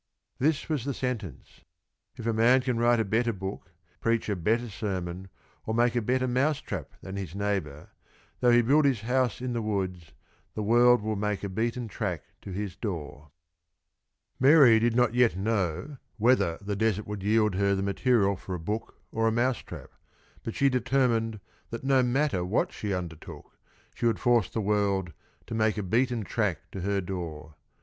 [0.39, 1.61] This was the sentence:
[2.17, 3.69] "_If a man can write a better book,
[3.99, 5.27] preach a better sermon,
[5.63, 7.89] or make a better mouse trap than his neighbor,
[8.39, 10.11] though he build his house in the woods,
[10.55, 13.29] the world will make a beaten track to his door_."
[14.39, 18.59] Mary did not yet know whether the desert would yield her the material for a
[18.59, 19.91] book or a mouse trap,
[20.41, 21.39] but she determined
[21.69, 23.55] that no matter what she undertook,
[23.93, 25.13] she would force the world
[25.45, 27.53] to "make a beaten track to her door."